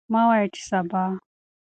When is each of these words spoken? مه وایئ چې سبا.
مه 0.11 0.21
وایئ 0.27 0.47
چې 0.55 0.61
سبا. 0.69 1.03